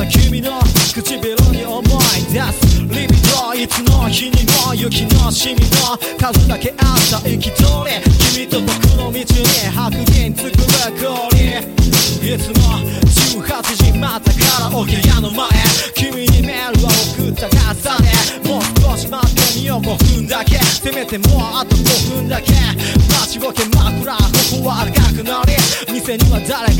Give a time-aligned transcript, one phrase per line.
[0.00, 0.58] た君の
[0.94, 2.80] 唇に思い出す。
[2.80, 8.00] リビドいつの日にも雪のシミの数だけあった行き通り
[8.32, 9.24] 君と僕の道に
[9.68, 10.56] 白銀作る
[10.96, 11.40] 氷
[12.20, 12.80] いつも
[13.44, 15.48] 18時またカラオケ屋の前。
[15.94, 18.08] 君にメールを送った朝で
[18.48, 19.80] もう少し待ってみよう。
[19.80, 20.56] 5分だけ。
[20.56, 22.52] せめてもうあと5分だけ。
[22.52, 24.22] 待ちぼけ枕こ
[24.62, 25.52] こは赤くなり
[25.92, 26.72] 店には誰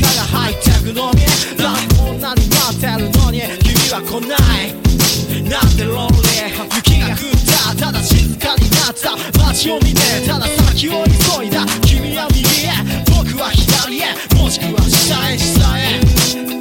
[5.81, 12.71] なんでロンリー雪が降ったただ静かになった街を見てただ先を急いだ君は右へ。
[13.09, 14.13] 僕は左へ。
[14.35, 15.37] もしくは下へ。
[15.37, 15.99] 下へ。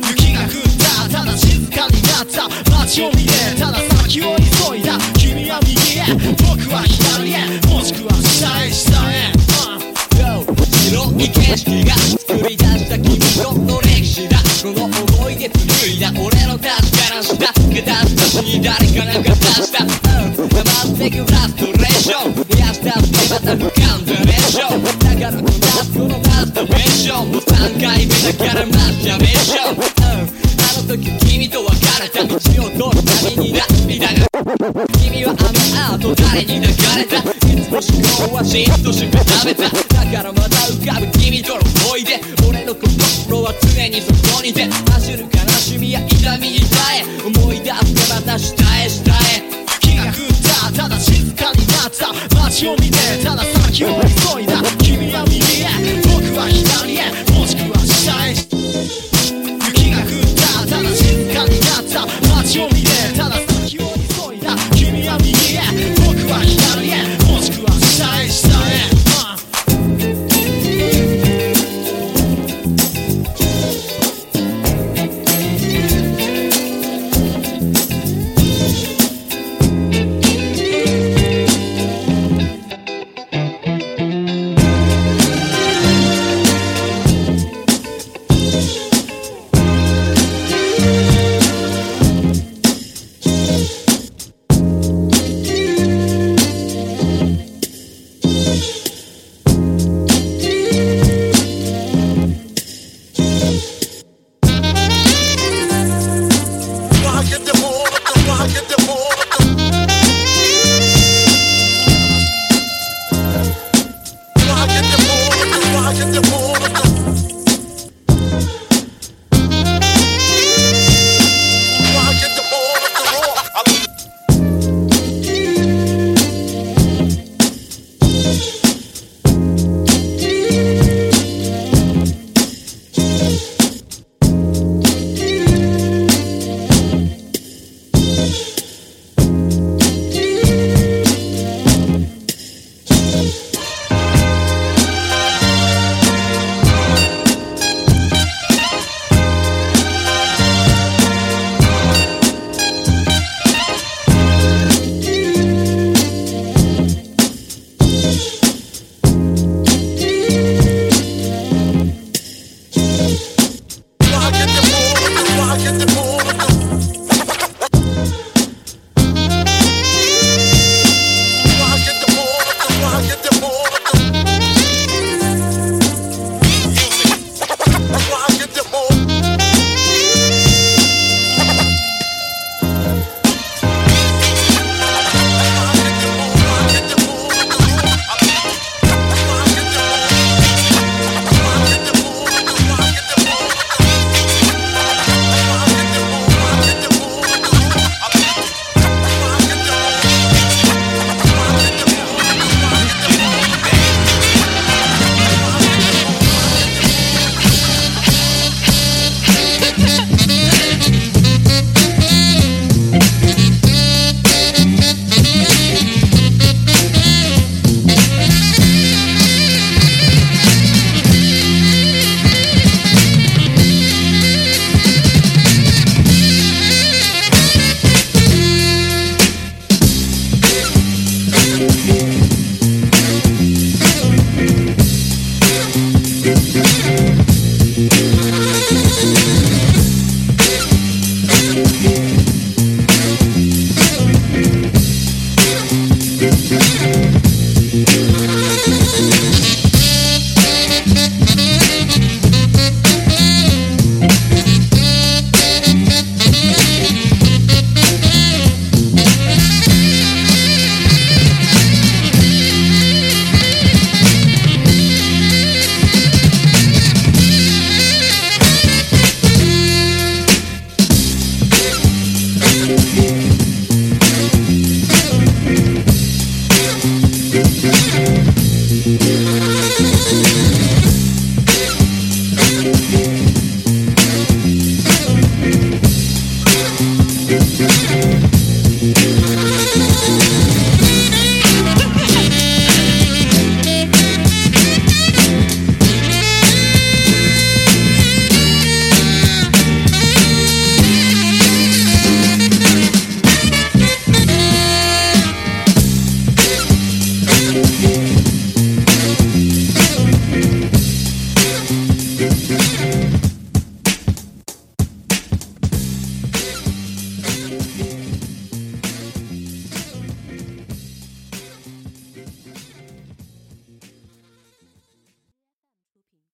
[0.08, 6.04] 雪が降ったただ静かになった街を見てただ先を急いだ君は右へ。
[6.48, 7.60] 僕は左へ。
[7.68, 8.70] もしくは下へ。
[8.70, 12.59] 下へ、uh 白い景色が作り
[17.40, 24.68] 確からしたに誰かなんか出したうん溜まってくラストレーション燃やしたってまた浮かんだでしょ
[25.00, 34.28] だからこなこのマスターベーションもう3回目だからマスターベーションうんあの時君と別れた道を通るたびに涙が
[35.00, 42.20] 君はあのアート誰に抱かれたいつも思考はじっとして食べただからまた浮かぶ君との思い出。
[42.48, 44.89] 俺の心は常にそこにて。
[47.24, 49.42] 思い出してまた下へ下へ
[49.80, 52.12] 気が狂ったただ静かになった。
[52.50, 53.88] 街を見てただ先を